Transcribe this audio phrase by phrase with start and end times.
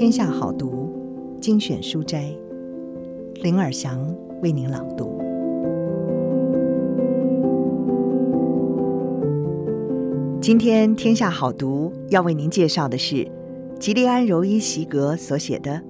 [0.00, 0.90] 天下好读
[1.42, 2.34] 精选书斋，
[3.42, 5.20] 林尔祥为您朗读。
[10.40, 13.30] 今天天下好读要为您介绍的是
[13.78, 15.72] 吉利安·柔伊席格所写的《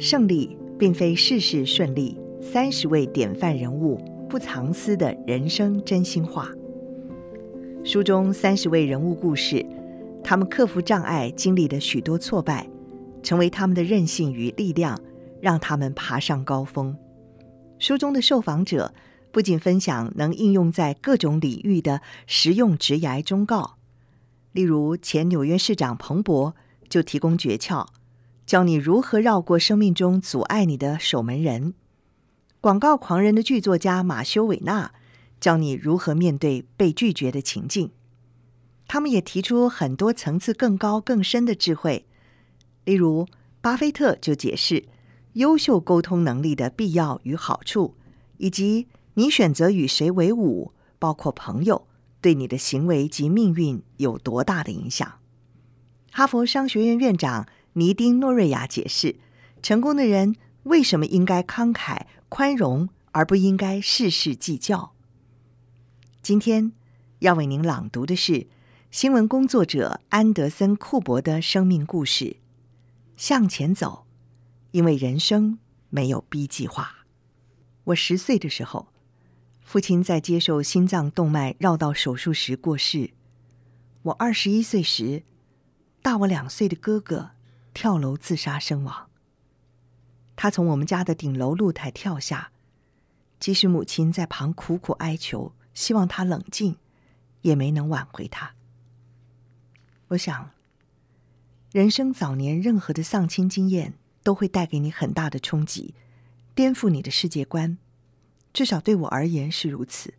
[0.00, 6.48] 胜利并非事事顺利》，三十位典范人物不藏私的人生真心话。
[7.84, 9.64] 书中三十位人物故事，
[10.24, 12.68] 他们克服障碍，经历了许多挫败。
[13.24, 15.00] 成为他们的韧性与力量，
[15.40, 16.96] 让他们爬上高峰。
[17.80, 18.94] 书中的受访者
[19.32, 23.78] 不仅分享能应用在各种领域的实用职涯忠告，
[24.52, 26.54] 例如前纽约市长彭博
[26.88, 27.88] 就提供诀窍，
[28.46, 31.72] 教你如何绕过生命中阻碍你的守门人；
[32.60, 34.92] 广告狂人的剧作家马修·韦纳
[35.40, 37.90] 教你如何面对被拒绝的情境。
[38.86, 42.06] 他们也提出很多层次更高更深的智慧。
[42.84, 43.26] 例如，
[43.60, 44.84] 巴菲特就解释
[45.34, 47.94] 优秀沟通能力的必要与好处，
[48.36, 51.86] 以及你选择与谁为伍，包括朋友，
[52.20, 55.20] 对你的行为及命运有多大的影响。
[56.12, 59.16] 哈佛商学院院长尼丁诺瑞亚解释，
[59.62, 64.92] 成功的人为什么应该慷慨宽容，而不应该事事计较。
[66.22, 66.72] 今天
[67.18, 68.46] 要为您朗读的是
[68.90, 72.36] 新闻工作者安德森·库伯的生命故事。
[73.16, 74.06] 向前走，
[74.72, 77.06] 因为人生没有 B 计划。
[77.84, 78.88] 我十岁的时候，
[79.62, 83.12] 父亲在接受心脏动脉绕道手术时过世。
[84.02, 85.22] 我二十一岁时，
[86.02, 87.30] 大我两岁的哥哥
[87.72, 89.08] 跳楼自杀身亡。
[90.34, 92.50] 他从我们家的顶楼露台跳下，
[93.38, 96.76] 即使母亲在旁苦苦哀求，希望他冷静，
[97.42, 98.54] 也没能挽回他。
[100.08, 100.50] 我想。
[101.74, 105.92] 人生早年任何的丧亲经验都会带给你很大的冲击，
[106.54, 107.78] 颠覆你的世界观，
[108.52, 110.14] 至少对我而言是如此。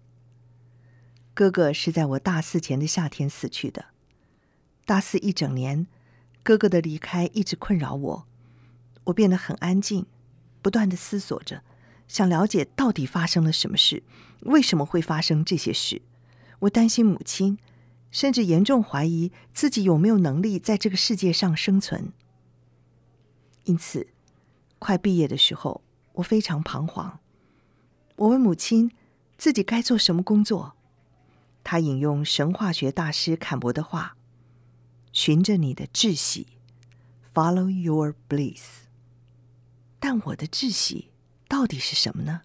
[1.33, 3.85] 哥哥是在我大四前的夏天死去的。
[4.83, 5.87] 大四一整年，
[6.43, 8.27] 哥哥的离开一直困扰我，
[9.05, 10.05] 我变得很安静，
[10.61, 11.63] 不断地思索着，
[12.09, 14.03] 想了解到底发生了什么事，
[14.41, 16.01] 为什么会发生这些事。
[16.59, 17.57] 我担心母亲。
[18.15, 22.13] 甚至严重怀疑自己有没有能力在这个世界上生存。
[23.65, 24.07] 因此，
[24.79, 25.81] 快毕业的时候，
[26.13, 27.19] 我非常彷徨。
[28.15, 28.89] 我问母亲
[29.37, 30.77] 自己该做什么工作，
[31.61, 34.15] 她引用神话学大师坎伯的话
[35.11, 36.47] ：“循着你的志喜
[37.33, 38.85] ，Follow your bliss。”
[39.99, 41.09] 但我的志喜
[41.49, 42.43] 到底是什么呢？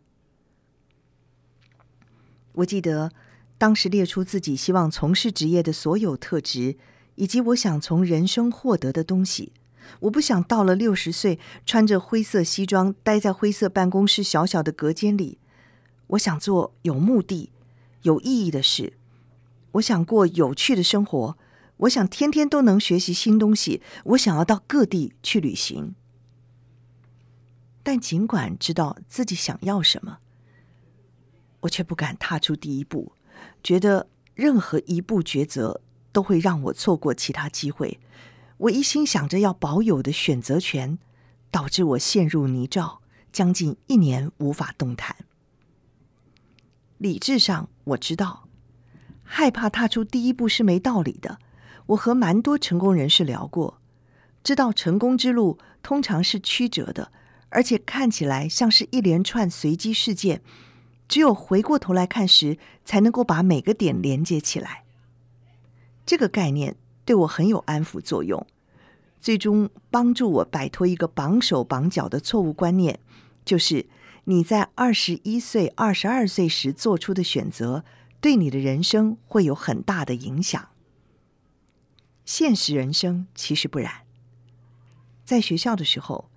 [2.54, 3.12] 我记得。
[3.60, 6.78] 当时列出自己希望从事职业的所有特质，
[7.16, 9.52] 以及我想从人生获得的东西。
[10.00, 15.36] 我不想到了六十岁，穿着灰色西装，待在灰色办公室小小的隔间里。
[16.06, 17.52] 我想做有目的、
[18.00, 18.94] 有意义的事。
[19.72, 21.36] 我想过有趣的生活。
[21.76, 23.82] 我想天天都能学习新东西。
[24.04, 25.94] 我想要到各地去旅行。
[27.82, 30.20] 但尽管知道自己想要什么，
[31.60, 33.12] 我却不敢踏出第一步。
[33.62, 35.80] 觉得任何一步抉择
[36.12, 37.98] 都会让我错过其他机会，
[38.58, 40.98] 我一心想着要保有的选择权，
[41.50, 42.98] 导致我陷入泥沼，
[43.32, 45.16] 将近一年无法动弹。
[46.98, 48.48] 理智上我知道，
[49.22, 51.38] 害怕踏出第一步是没道理的。
[51.86, 53.80] 我和蛮多成功人士聊过，
[54.44, 57.10] 知道成功之路通常是曲折的，
[57.48, 60.42] 而且看起来像是一连串随机事件。
[61.10, 64.84] 只有回过头来看时，才能够把每个点连接起来。
[66.06, 68.46] 这个概念对我很有安抚作用，
[69.20, 73.00] 最终帮助我摆脱一个绑手绑脚的错误观念，
[73.44, 73.86] 就是
[74.26, 77.84] 你在二十一岁、二十二岁时做出的选择，
[78.20, 80.68] 对你的人生会有很大的影响。
[82.24, 84.06] 现实人生其实不然。
[85.24, 86.30] 在学校的时候，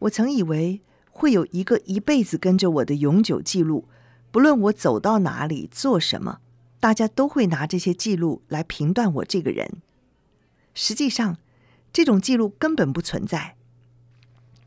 [0.00, 3.88] 我曾以为会有一个一辈子跟着我的永久记录。
[4.32, 6.40] 不论我走到哪里做什么，
[6.80, 9.76] 大家都会拿这些记录来评断我这个人。
[10.74, 11.36] 实际上，
[11.92, 13.56] 这种记录根本不存在。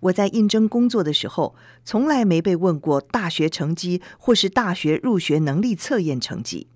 [0.01, 6.67] 我在应征工作的时候，从来没被问过大学成绩或是大学入学能力测验成绩。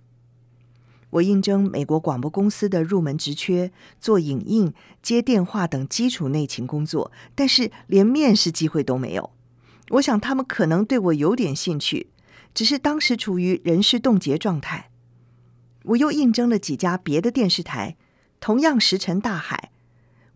[1.12, 9.30] 我应征美国广播公司的入门职缺，做影印、接电话等基础内勤工作，但是连面试机会都没有。
[9.92, 12.08] 我想他们可能对我有点兴趣。
[12.60, 14.92] 只是当时处于人事冻结状态，
[15.84, 17.96] 我又应征了几家别的电视台，
[18.42, 19.72] 同样石沉大海。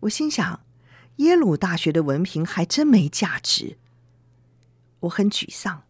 [0.00, 0.64] 我心想，
[1.16, 3.76] 耶鲁大学的文凭还真没价值。
[5.00, 5.82] 我很沮丧，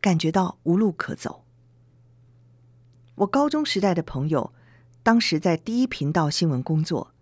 [0.00, 1.44] 感觉到无路可走。
[3.16, 4.54] 我高中时代的朋友，
[5.02, 7.12] 当时在第一频道新闻工作，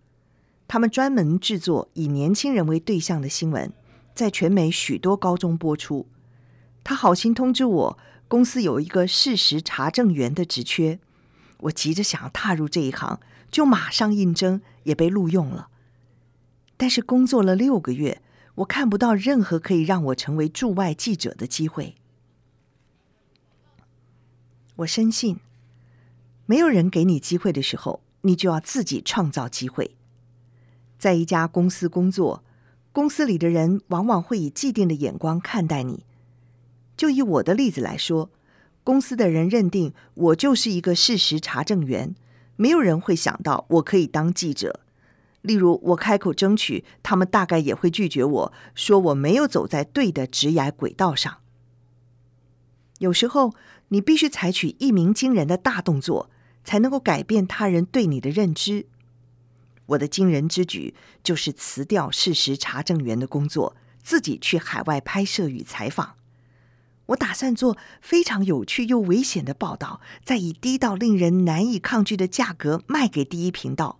[0.65, 3.73] 他们专门制作以年轻人为对象的新闻，
[4.15, 6.07] 在全美许多高中播出。
[6.87, 7.99] 他好心通知我，
[8.29, 10.99] 公司有一个事实查证员的职缺，
[11.57, 13.19] 我急着想要踏入这一行，
[13.51, 15.67] 就马上应征，也被录用了。
[16.77, 18.21] 但是工作了六个月，
[18.55, 21.95] 我看不到任何可以让我成为驻外记者的机会。
[24.77, 25.41] 我深信，
[26.45, 29.97] 没有人给你机会的时候，你就要自己创造机会。
[30.97, 32.45] 在一家公司工作，
[32.93, 36.05] 公司里的人往往会以既定的眼光看待你。
[36.97, 38.31] 就以我的例子来说，
[38.83, 42.15] 公司的人认定我就是一个事实查证员，
[42.55, 44.81] 没有人会想到我可以当记者。
[45.41, 51.37] 例如，我开口争取，他们大概也会拒绝我，说我没有走在对的职涯轨道上。
[52.97, 53.53] 有时候，
[53.89, 56.29] 你必须采取一鸣惊人的大动作，
[56.65, 58.87] 才能够改变他人对你的认知。
[59.85, 66.16] 我的惊人之举就是辞掉事实查证员的工作，自己去海外拍摄与采访。
[67.07, 73.99] 我打算做非常有趣又危险的报道，再以低到令人难以抗拒的价格卖给第一频道。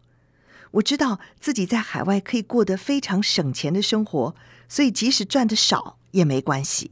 [0.72, 4.36] 我知道自己在海外可以过得非常省钱的生活，
[4.68, 6.92] 所以即使赚得少也没关系。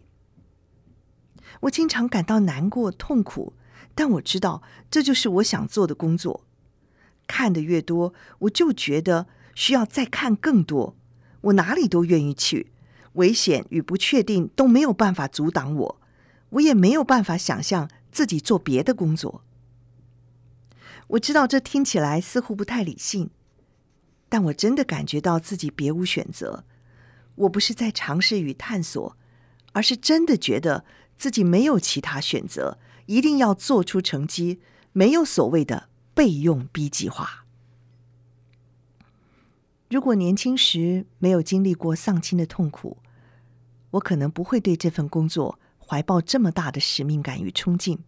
[1.62, 3.54] 我经常感到难过、痛苦，
[3.94, 6.46] 但我知道这就是我想做的工作。
[7.28, 10.96] 看得越多，我就觉得需要再看更多。
[11.42, 12.72] 我哪里都愿意去，
[13.14, 16.02] 危险与不确定都没有办法阻挡我。
[16.50, 19.44] 我也没有办法想象自己做别的工作。
[21.08, 23.30] 我知道这听起来似乎不太理性。
[24.28, 26.66] 但我真的感觉到自己别无选择。
[27.36, 29.16] 我不是在尝试与探索，
[29.74, 30.84] 而是真的觉得
[31.16, 34.60] 自己没有其他选择，一定要做出成绩。
[34.94, 37.46] 没有所谓的备用 B 计划。
[39.90, 42.98] 如果年轻时没有经历过丧亲的痛苦，
[43.92, 48.00] 我可能不会对这份工作怀抱这么大的使命感与冲劲。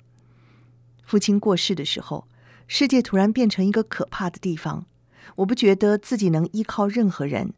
[1.03, 2.27] 父亲过世的时候，
[2.67, 4.85] 世界突然变成一个可怕的地方。
[5.37, 7.53] 我不觉得自己能依靠任何人，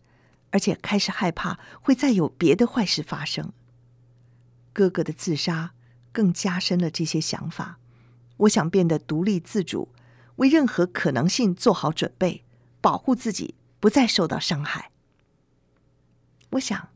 [0.51, 3.53] 而且开始害怕会再有别的坏事发生。
[4.73, 5.71] 哥哥的自杀
[6.11, 7.79] 更加深了这些想法。
[8.37, 9.89] 我想变得独立自主，
[10.37, 12.43] 为任何可能性做好准备，
[12.81, 14.91] 保护自己不再受到伤害。
[16.51, 16.88] 我想，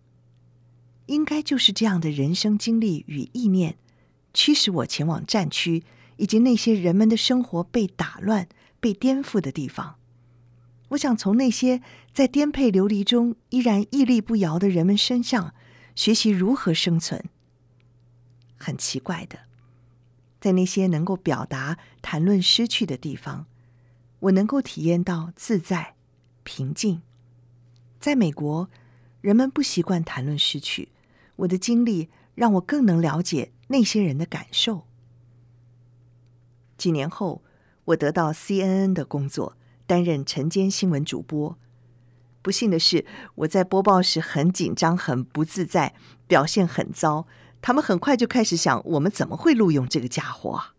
[1.08, 3.78] 应该就是这样的人生经历与意念，
[4.34, 5.84] 驱使我前往战区，
[6.18, 8.48] 以及那些人们的生活被打乱、
[8.80, 9.96] 被颠覆的地方。
[10.90, 11.82] 我想从那些
[12.14, 15.54] 在颠沛流离中依然屹立不摇的人们身上
[15.96, 17.24] 学习如何生存。
[18.58, 19.40] 很奇怪的，
[20.40, 23.48] 在那些能够表达、谈论失去的地方，
[24.20, 25.96] 我能够体验到自在、
[26.44, 27.02] 平静。
[28.00, 28.70] 在美国，
[29.22, 30.90] 人们不习惯谈论失去，
[31.38, 34.88] 我的经历让我更能了解那些人的感受。
[36.78, 37.44] 几年后，
[37.86, 39.58] 我得到 CNN 的工作。
[39.86, 41.58] 担任晨间新闻主播，
[42.42, 45.94] 不幸的是，我在播报时很紧张、很不自在，
[46.26, 47.28] 表现很糟。
[47.62, 50.74] 他们很快就开始想：我们怎么会录用这个家伙啊？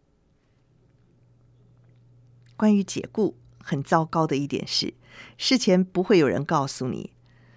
[2.56, 4.94] 关于解雇，很糟糕的一点是，
[5.36, 7.12] 事前不会有人告诉你，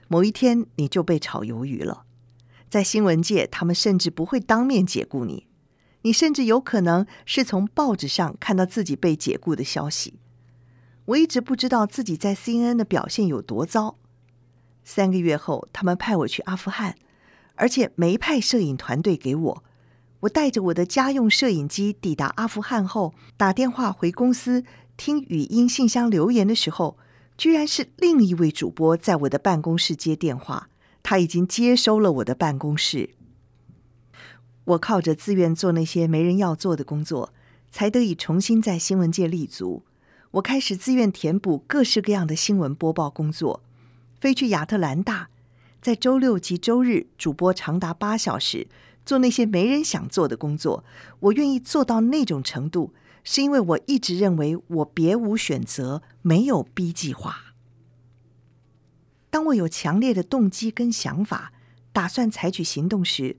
[0.10, 2.07] 某一天你就被炒鱿鱼了。
[2.70, 5.48] 在新闻界，他们甚至不会当面解雇你，
[6.02, 10.16] 你甚至有可能是从报纸上看到自己被解雇的消息。
[11.06, 13.96] 我一直不知道自己在 CNN 的表现有多糟。
[14.84, 16.96] 三个月后，他们派我去阿富汗，
[17.56, 19.64] 而且没派摄影团队给我。
[20.22, 24.64] 我带着我的家用摄影机抵达阿富汗后，打电话回公司
[24.98, 26.98] 听语音信箱留言的时候，
[27.38, 30.70] 居然是另一位主播在我的办公室接电话。
[31.10, 33.12] 他已经接收了我的办公室。
[34.66, 37.32] 我靠着自愿做那些没人要做的工作，
[37.72, 39.84] 才得以重新在新闻界立足。
[40.32, 43.64] 我开始自愿填补各式各样的新闻播报工作，
[44.20, 45.30] 飞去亚特兰大，
[45.82, 48.68] 在周六及周日主播长达八小时，
[49.06, 50.84] 做那些没人想做的工作。
[51.22, 57.47] 我愿意做到那种程度，是因为我一直认为我别无选择，没有 B 计划。
[59.30, 61.54] 当我有强烈的动机跟想法，
[61.92, 63.38] 打算采取行动时，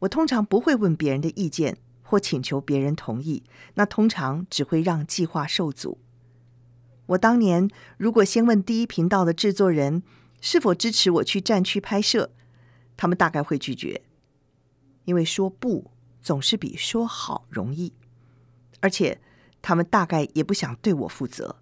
[0.00, 3.44] 我通常不会问别人的意见或请求别人同意，
[3.74, 5.98] 那通常只会让计划受阻。
[7.06, 10.02] 我当年如果先问第一频道的制作人
[10.40, 12.30] 是否支持我去战区拍摄，
[12.96, 14.02] 他们大概会拒绝，
[15.06, 17.94] 因为说不总是比说好容易，
[18.80, 19.20] 而且
[19.62, 21.56] 他们大概也不想对我负责，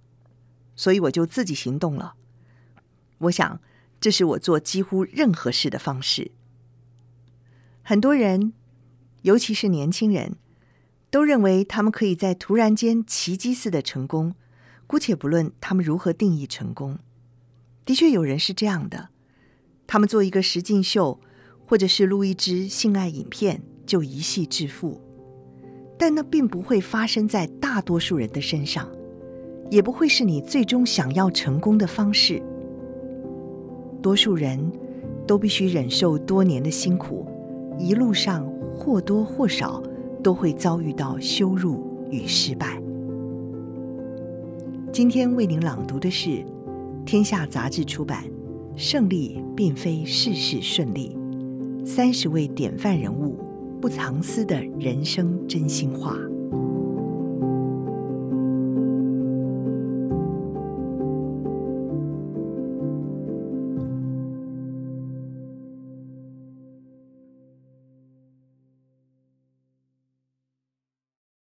[0.74, 2.15] 所以我就自己行动了。
[3.18, 3.60] 我想，
[4.00, 6.32] 这是我做几乎任何事的方式。
[7.82, 8.52] 很多人，
[9.22, 10.36] 尤其是年轻人，
[11.10, 14.34] 都认为他们可以在突然间奇迹似的成功。
[14.86, 16.98] 姑且不论他们如何定义成功，
[17.84, 19.08] 的确有人是这样的。
[19.86, 21.20] 他们做一个实境秀，
[21.66, 25.00] 或者是录一支性爱影片，就一夕致富。
[25.98, 28.88] 但那并不会发生在大多数人的身上，
[29.70, 32.40] 也不会是你最终想要成功的方式。
[34.06, 34.56] 多数人
[35.26, 37.26] 都必须忍受多年的辛苦，
[37.76, 38.46] 一路上
[38.78, 39.82] 或多或少
[40.22, 42.80] 都会遭遇到羞辱与失败。
[44.92, 46.28] 今天为您朗读的是
[47.04, 48.22] 《天下杂志》出版
[48.76, 51.18] 《胜利并非事事顺利》，
[51.84, 53.36] 三十位典范人物
[53.80, 56.16] 不藏私的人生真心话。